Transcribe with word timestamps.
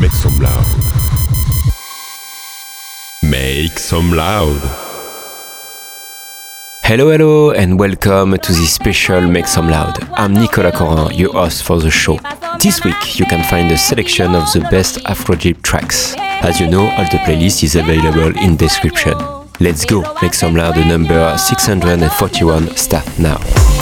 Make 0.00 0.12
some 0.12 0.38
loud. 0.38 0.66
Make 3.22 3.78
some 3.78 4.12
loud. 4.12 4.60
Hello, 6.82 7.10
hello, 7.10 7.52
and 7.52 7.78
welcome 7.78 8.36
to 8.36 8.52
this 8.52 8.74
special 8.74 9.20
Make 9.22 9.46
Some 9.46 9.70
Loud. 9.70 10.02
I'm 10.14 10.34
Nicolas 10.34 10.76
Coran, 10.76 11.14
your 11.14 11.32
host 11.32 11.62
for 11.62 11.78
the 11.78 11.90
show. 11.90 12.18
This 12.60 12.84
week, 12.84 13.18
you 13.18 13.24
can 13.26 13.42
find 13.44 13.70
a 13.72 13.78
selection 13.78 14.34
of 14.34 14.44
the 14.52 14.60
best 14.70 14.98
Afrodeep 15.04 15.62
tracks. 15.62 16.14
As 16.18 16.60
you 16.60 16.68
know, 16.68 16.86
all 16.86 17.04
the 17.04 17.18
playlist 17.18 17.62
is 17.62 17.76
available 17.76 18.36
in 18.38 18.56
description. 18.56 19.14
Let's 19.60 19.84
go, 19.84 20.02
Make 20.20 20.34
Some 20.34 20.56
Loud, 20.56 20.76
number 20.86 21.36
641, 21.38 22.76
start 22.76 23.18
now. 23.18 23.73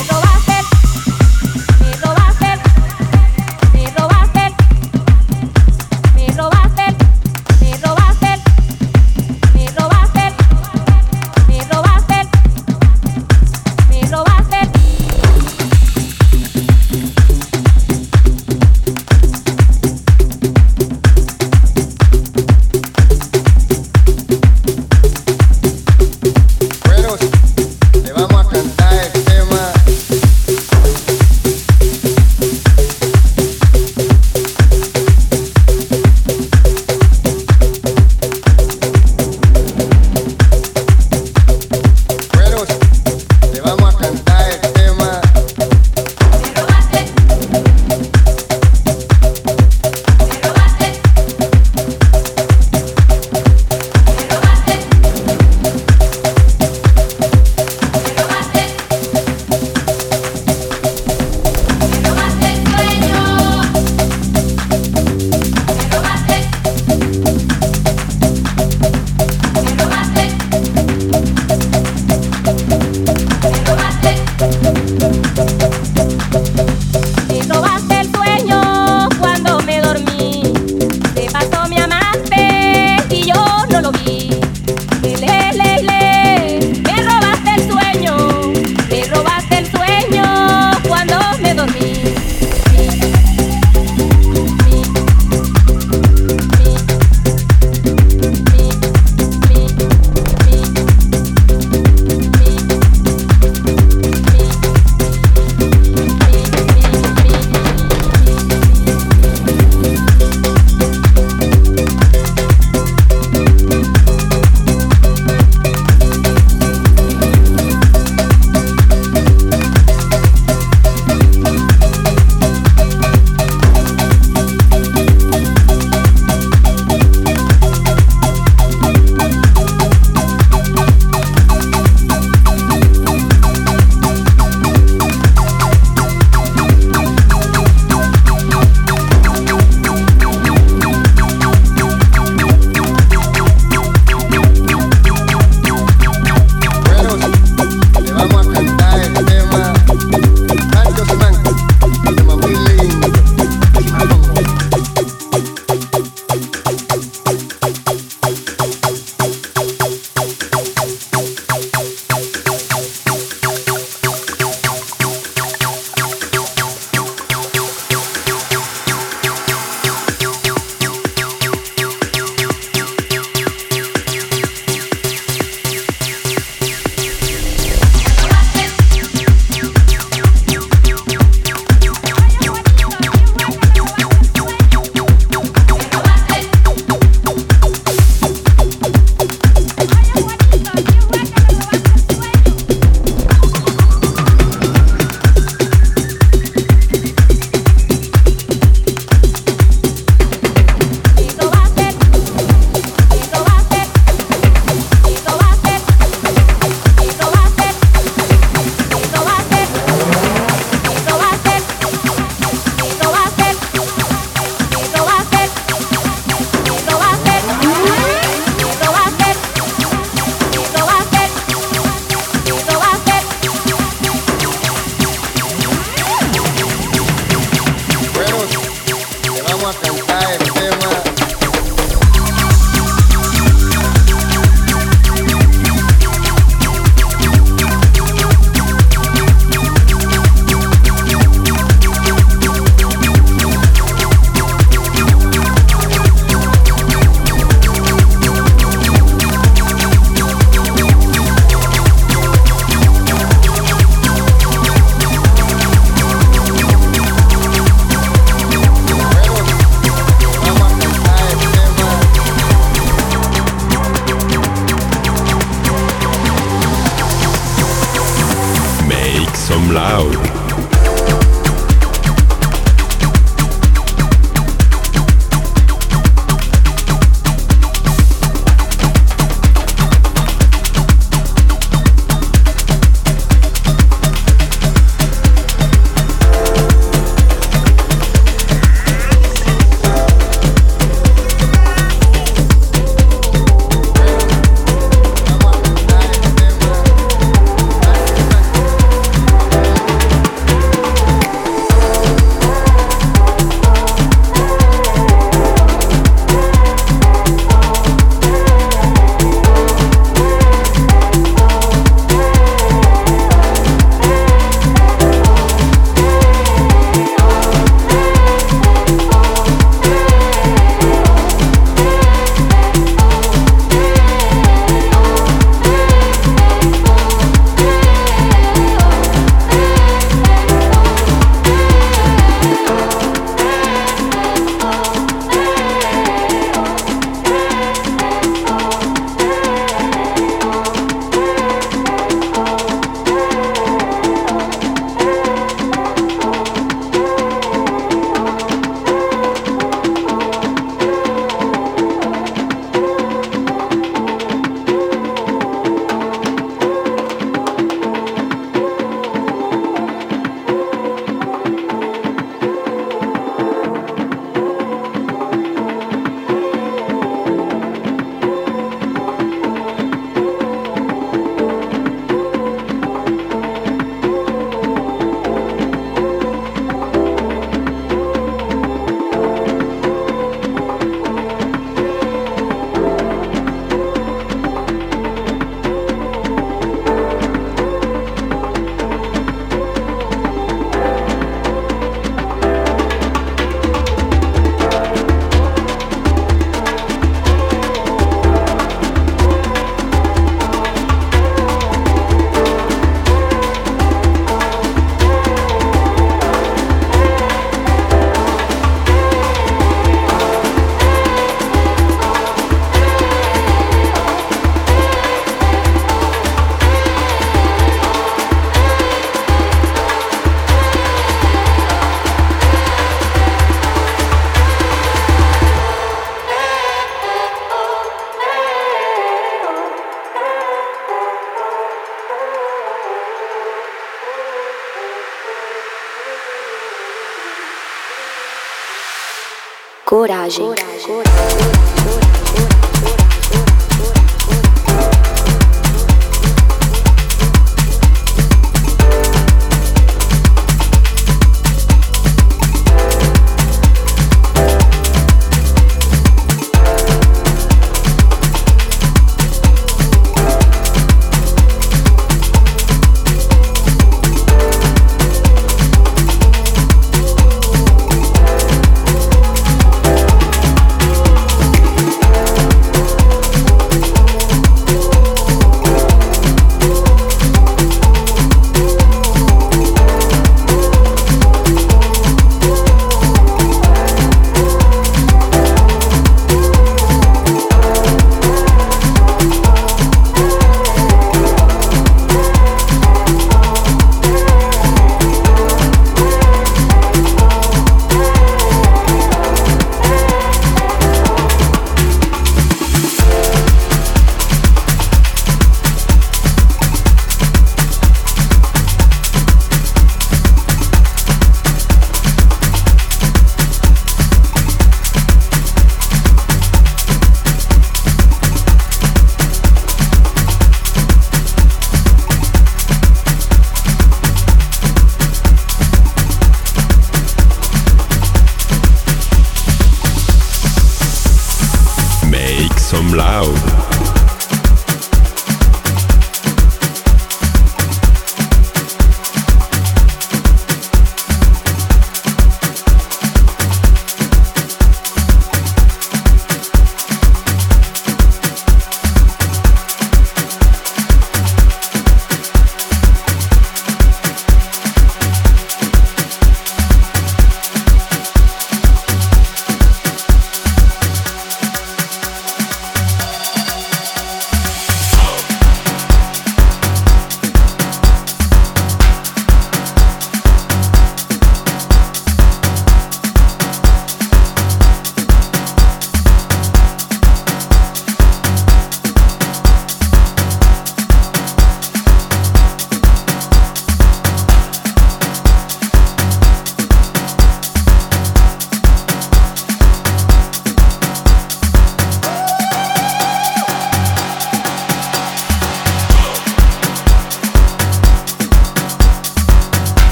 Coragem. 440.03 440.43
Coragem. 440.43 440.62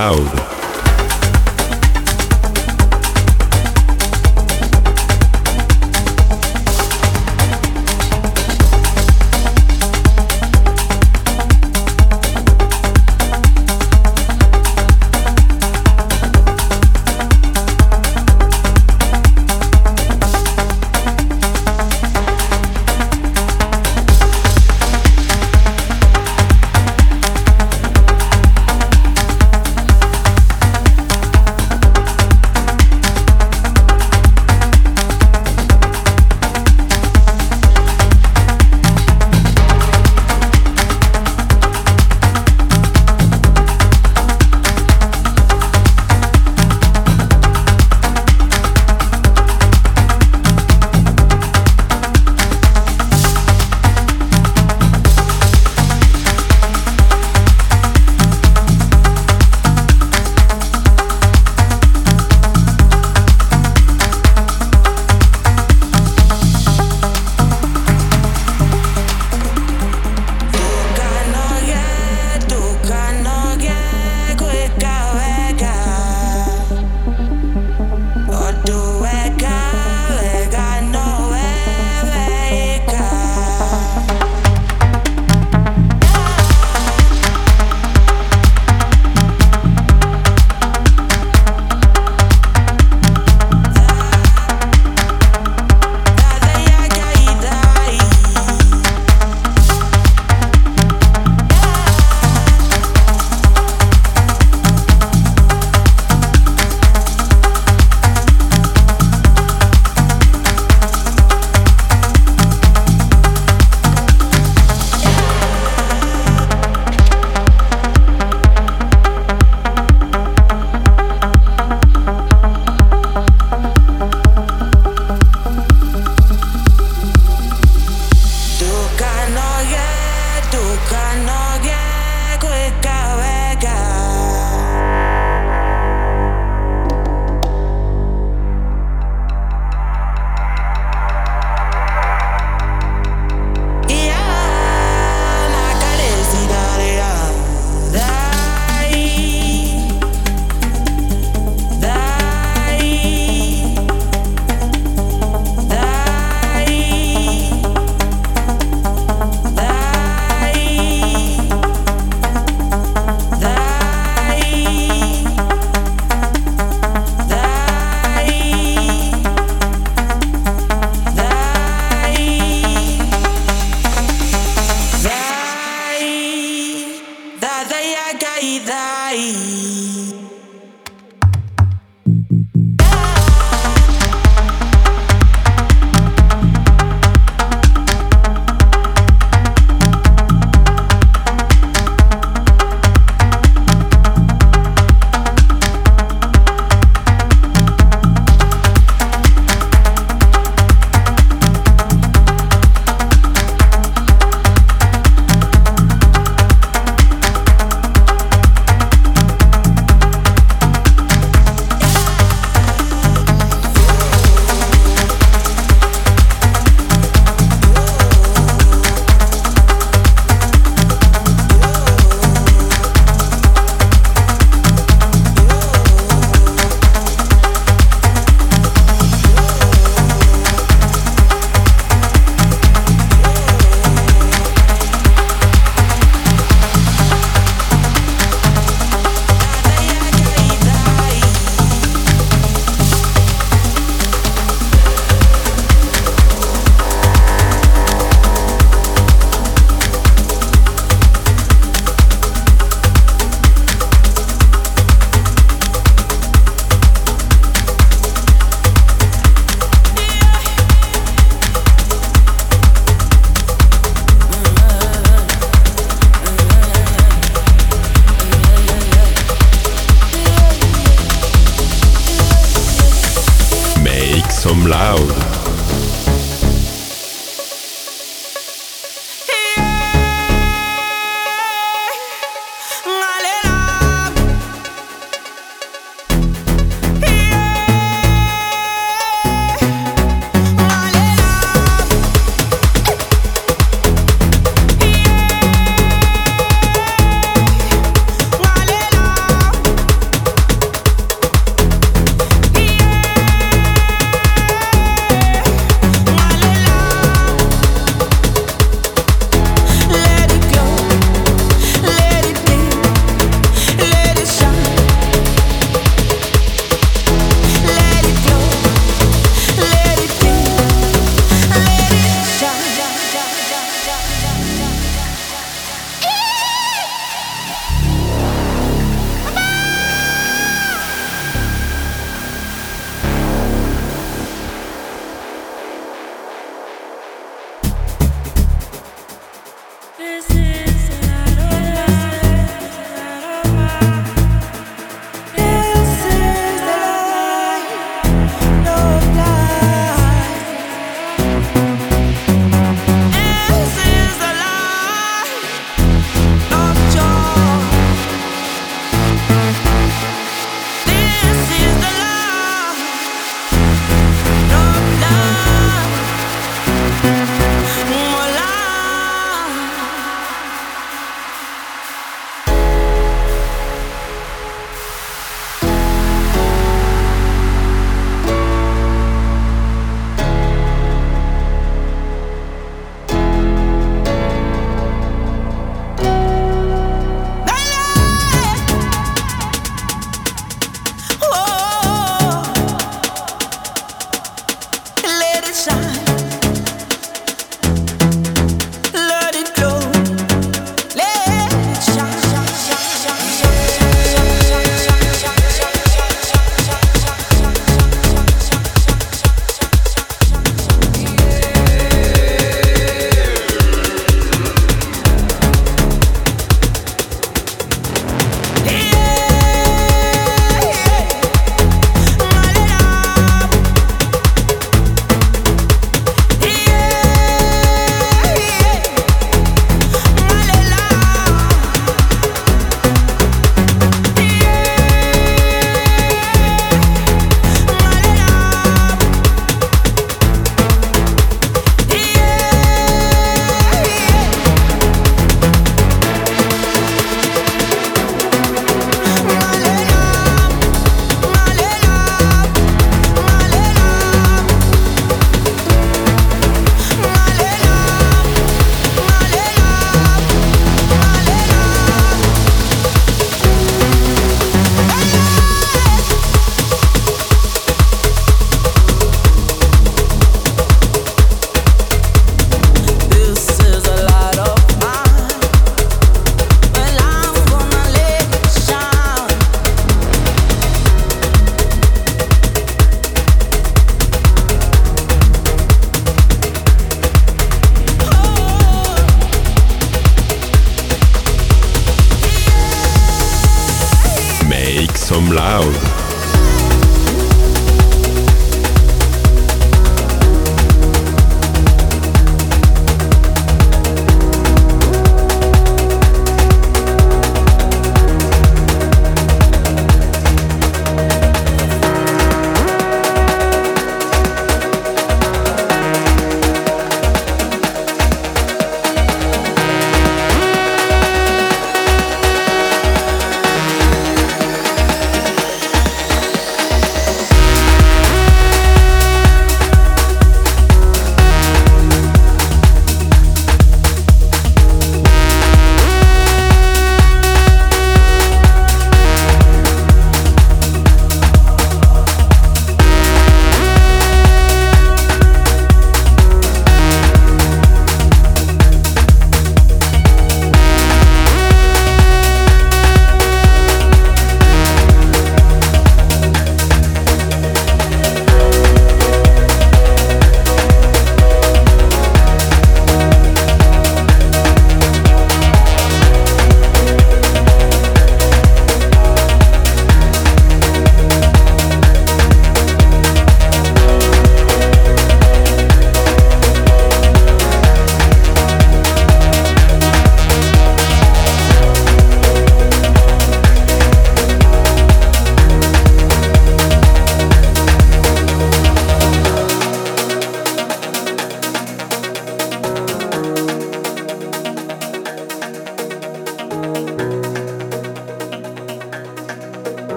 Loud. 0.00 0.39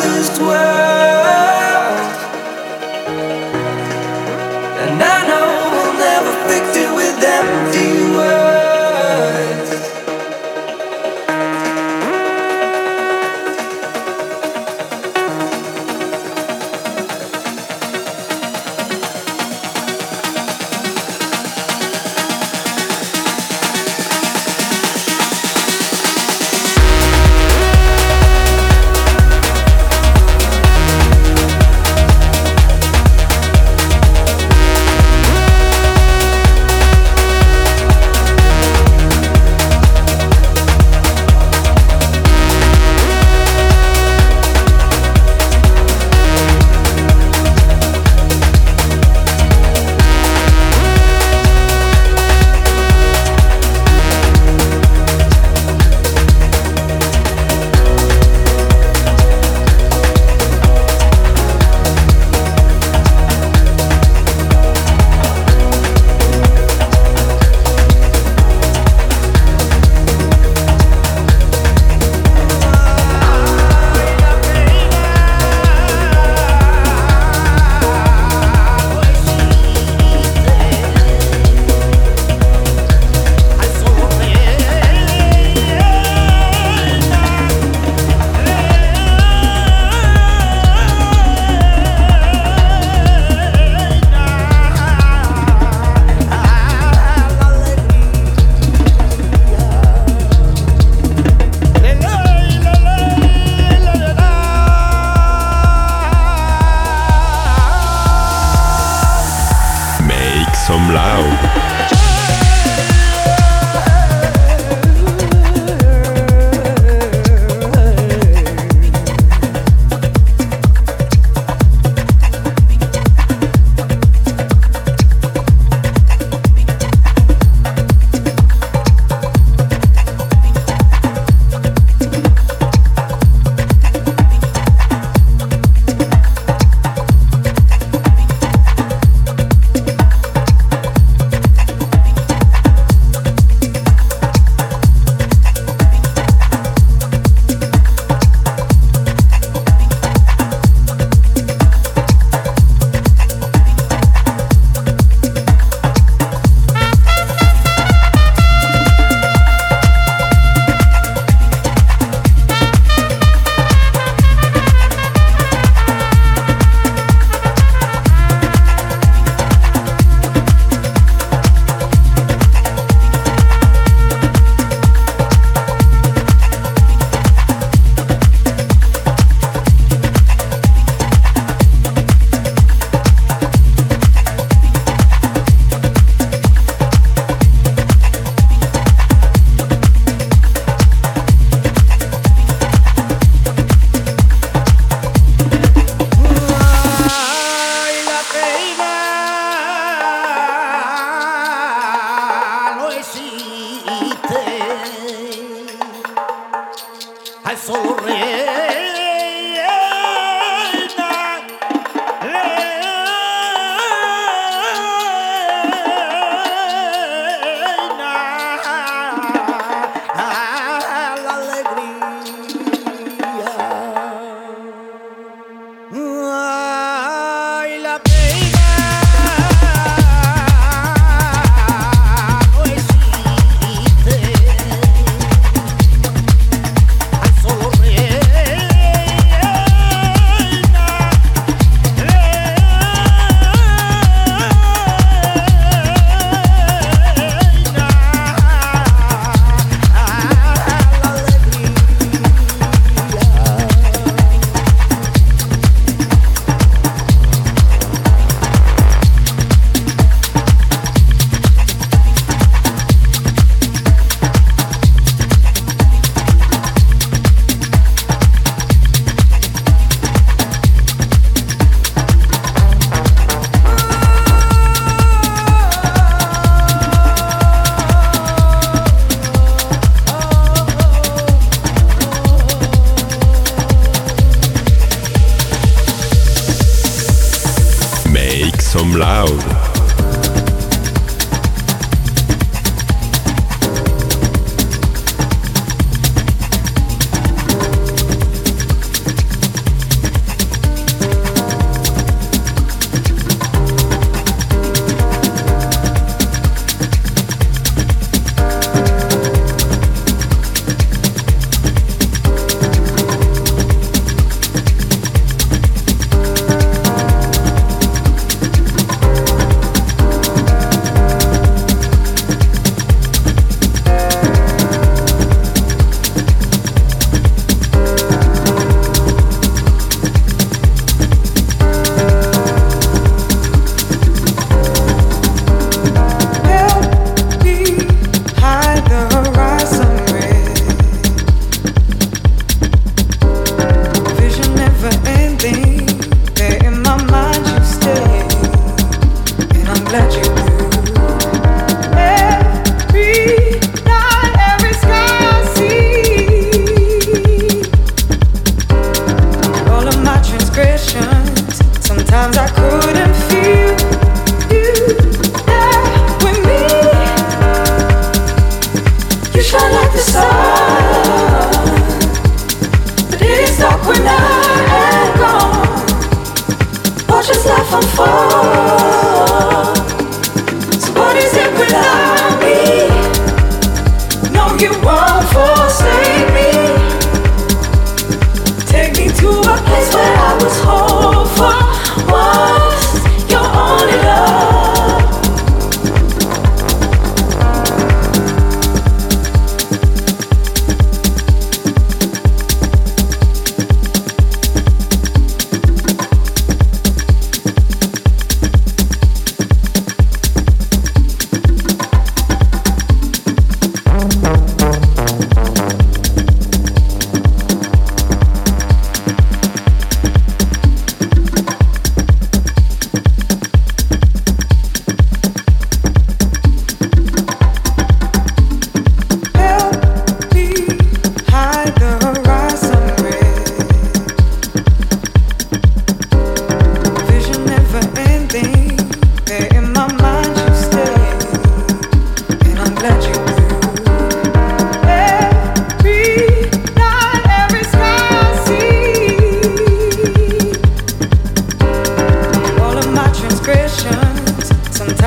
Hopeless 0.00 0.40
world? 0.40 1.19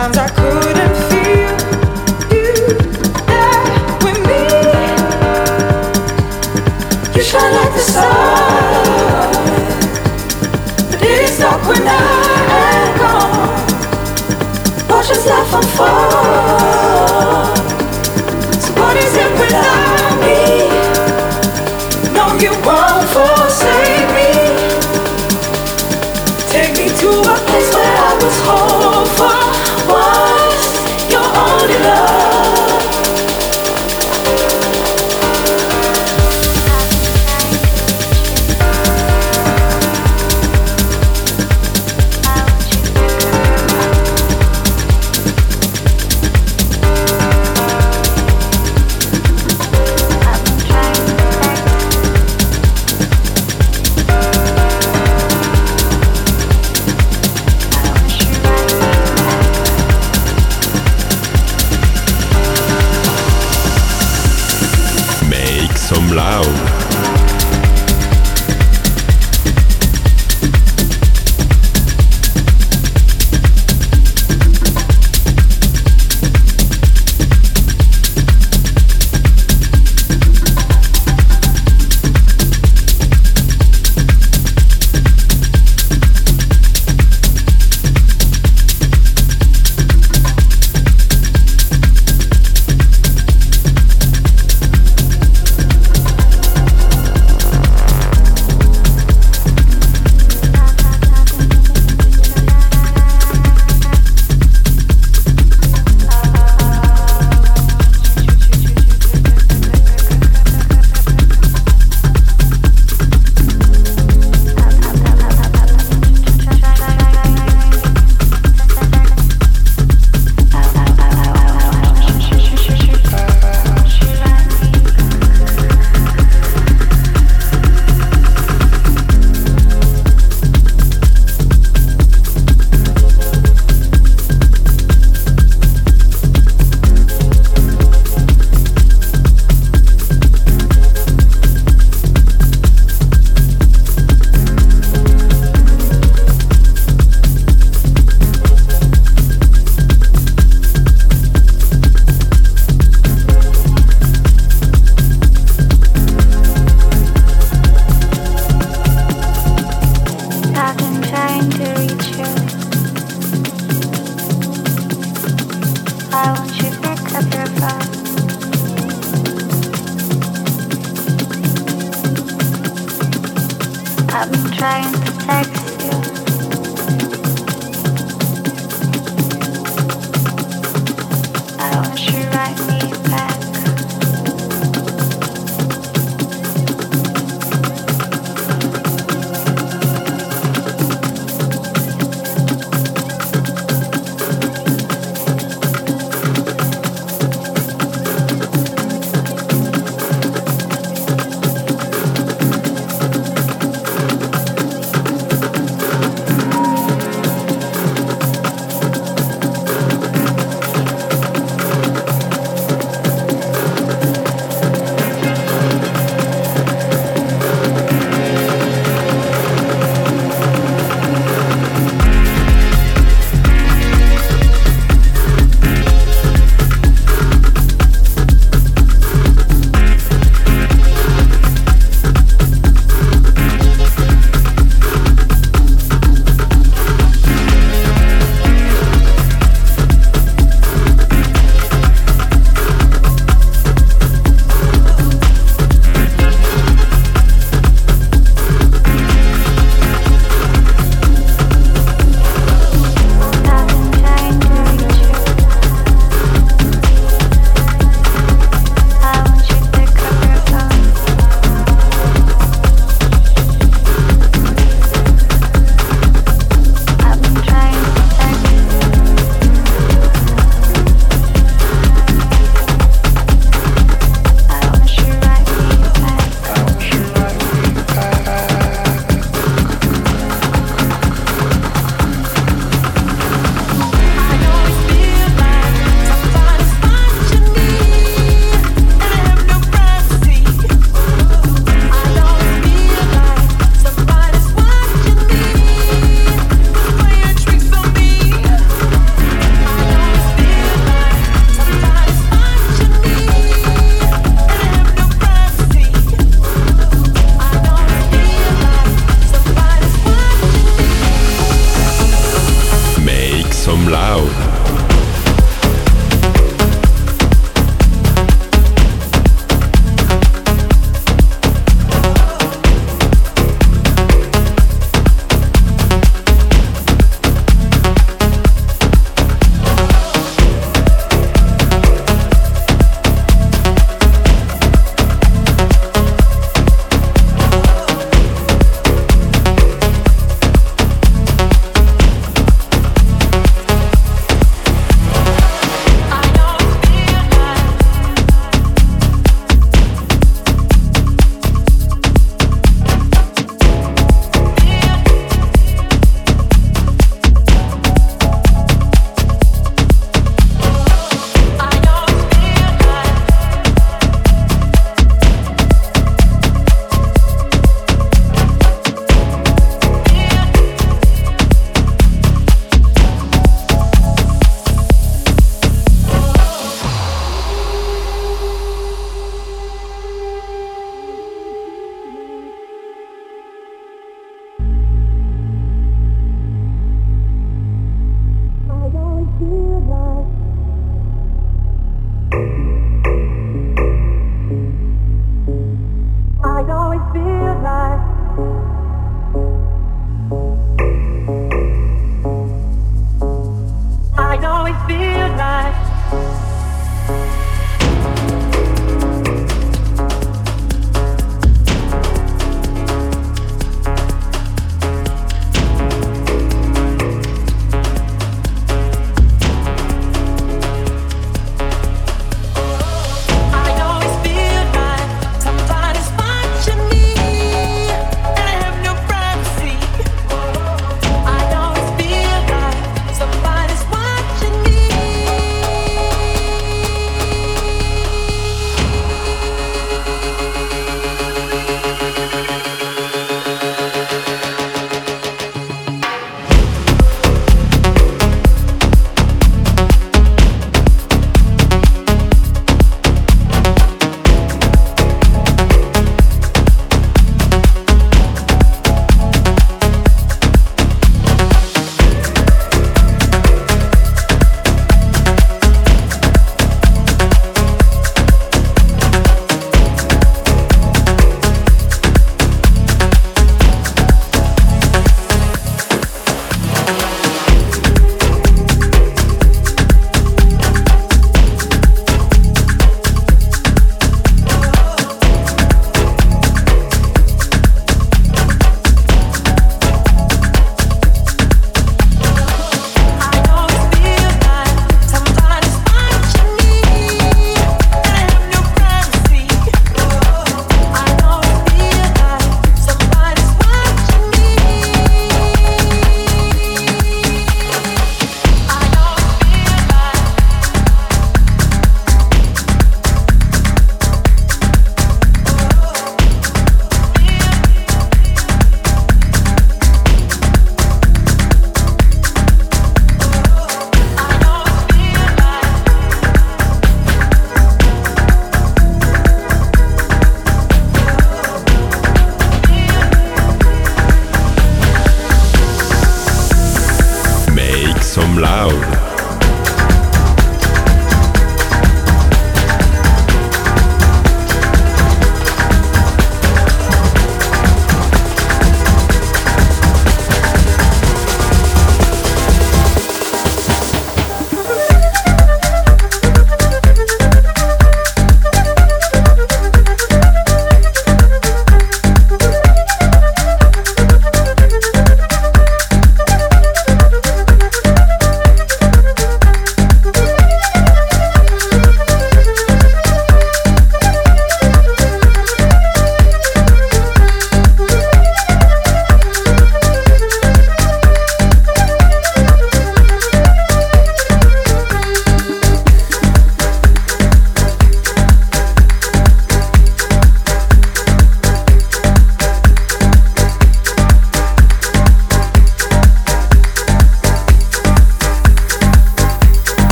Sometimes 0.00 0.30
I 0.30 0.39